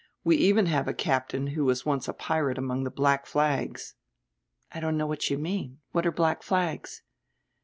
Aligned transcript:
We 0.23 0.35
even 0.37 0.65
have 0.65 0.87
a 0.87 0.95
captain 0.95 1.45
who 1.45 1.63
was 1.63 1.85
once 1.85 2.07
a 2.07 2.13
pirate 2.13 2.57
among 2.57 2.85
the 2.85 2.89
Black 2.89 3.27
Flags." 3.27 3.93
"I 4.71 4.79
don't 4.79 4.97
know 4.97 5.05
what 5.05 5.29
you 5.29 5.37
mean. 5.37 5.77
What 5.91 6.07
are 6.07 6.11
Black 6.11 6.41
Flags?" 6.41 7.03